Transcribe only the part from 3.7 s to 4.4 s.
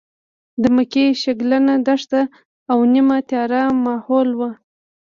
ماحول